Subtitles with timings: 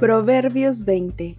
[0.00, 1.36] Proverbios 20.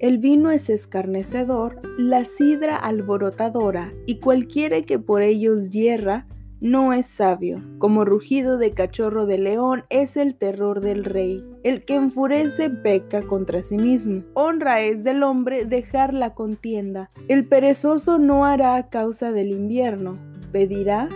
[0.00, 6.26] El vino es escarnecedor, la sidra alborotadora, y cualquiera que por ellos hierra,
[6.60, 7.62] no es sabio.
[7.78, 11.44] Como rugido de cachorro de león es el terror del rey.
[11.62, 14.24] El que enfurece peca contra sí mismo.
[14.34, 17.12] Honra es del hombre dejar la contienda.
[17.28, 20.18] El perezoso no hará a causa del invierno.
[20.50, 21.08] Pedirá,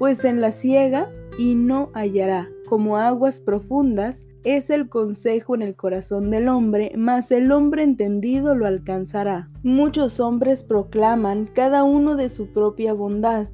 [0.00, 2.48] pues en la siega, y no hallará.
[2.68, 8.54] Como aguas profundas, es el consejo en el corazón del hombre, mas el hombre entendido
[8.54, 9.50] lo alcanzará.
[9.62, 13.48] Muchos hombres proclaman cada uno de su propia bondad,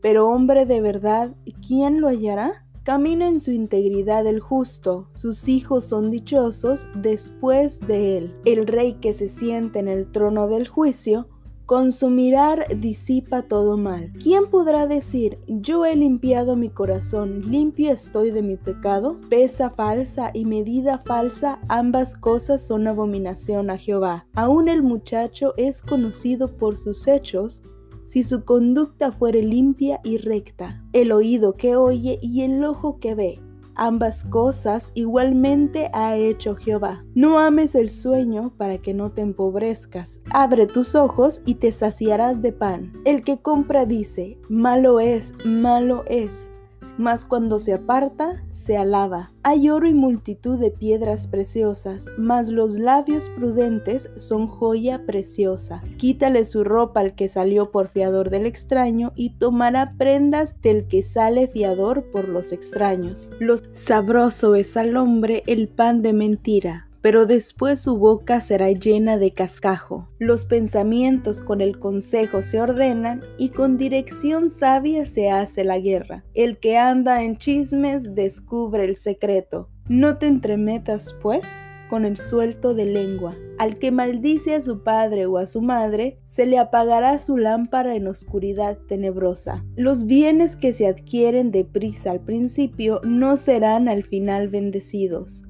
[0.00, 1.34] pero hombre de verdad,
[1.66, 2.64] ¿quién lo hallará?
[2.84, 8.34] Camina en su integridad el justo, sus hijos son dichosos después de él.
[8.44, 11.26] El rey que se siente en el trono del juicio,
[11.66, 14.12] con su mirar disipa todo mal.
[14.22, 19.18] ¿Quién podrá decir, yo he limpiado mi corazón, limpio estoy de mi pecado?
[19.30, 24.26] Pesa falsa y medida falsa, ambas cosas son abominación a Jehová.
[24.34, 27.62] Aún el muchacho es conocido por sus hechos,
[28.04, 30.82] si su conducta fuere limpia y recta.
[30.92, 33.40] El oído que oye y el ojo que ve
[33.76, 37.04] Ambas cosas igualmente ha hecho Jehová.
[37.14, 40.20] No ames el sueño para que no te empobrezcas.
[40.30, 42.92] Abre tus ojos y te saciarás de pan.
[43.04, 46.50] El que compra dice, malo es, malo es
[46.98, 49.30] mas cuando se aparta, se alaba.
[49.42, 55.82] Hay oro y multitud de piedras preciosas, mas los labios prudentes son joya preciosa.
[55.96, 61.02] Quítale su ropa al que salió por fiador del extraño y tomará prendas del que
[61.02, 63.30] sale fiador por los extraños.
[63.38, 69.18] Lo sabroso es al hombre el pan de mentira pero después su boca será llena
[69.18, 70.08] de cascajo.
[70.18, 76.24] Los pensamientos con el consejo se ordenan y con dirección sabia se hace la guerra.
[76.32, 79.68] El que anda en chismes descubre el secreto.
[79.86, 81.44] No te entremetas, pues,
[81.90, 83.36] con el suelto de lengua.
[83.58, 87.96] Al que maldice a su padre o a su madre, se le apagará su lámpara
[87.96, 89.62] en oscuridad tenebrosa.
[89.76, 95.43] Los bienes que se adquieren deprisa al principio no serán al final bendecidos.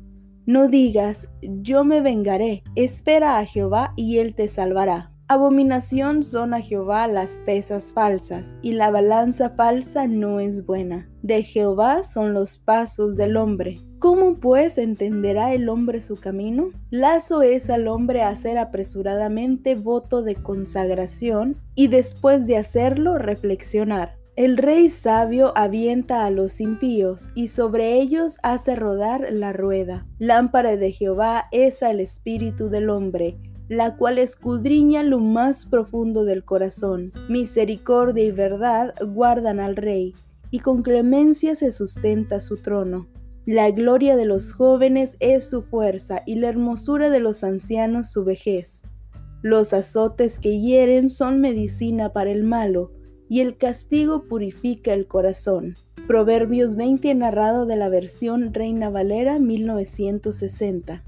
[0.47, 5.11] No digas, yo me vengaré, espera a Jehová y él te salvará.
[5.27, 11.09] Abominación son a Jehová las pesas falsas, y la balanza falsa no es buena.
[11.23, 13.79] De Jehová son los pasos del hombre.
[13.99, 16.73] ¿Cómo pues entenderá el hombre su camino?
[16.91, 24.19] Lazo es al hombre hacer apresuradamente voto de consagración y después de hacerlo reflexionar.
[24.37, 30.09] El rey sabio avienta a los impíos y sobre ellos hace rodar la rueda.
[30.19, 33.37] Lámpara de Jehová es al espíritu del hombre,
[33.69, 37.13] la cual escudriña lo más profundo del corazón.
[37.29, 40.15] Misericordia y verdad guardan al rey,
[40.51, 43.07] y con clemencia se sustenta su trono.
[43.47, 48.25] La gloria de los jóvenes es su fuerza, y la hermosura de los ancianos su
[48.25, 48.83] vejez.
[49.43, 52.91] Los azotes que hieren son medicina para el malo,
[53.29, 55.77] y el castigo purifica el corazón.
[56.07, 61.03] Proverbios 20 narrado de la versión Reina Valera 1960.